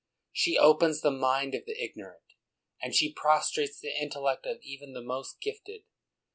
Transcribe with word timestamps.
She 0.33 0.57
opens 0.57 1.01
the 1.01 1.11
mind 1.11 1.53
of 1.53 1.67
the 1.67 1.79
ignorant, 1.79 2.33
and 2.81 2.95
she 2.95 3.13
prostrates 3.13 3.79
the 3.79 3.93
in 4.01 4.09
tellect 4.09 4.47
of 4.47 4.57
even 4.63 4.93
the 4.93 5.03
most 5.03 5.39
gifted. 5.39 5.83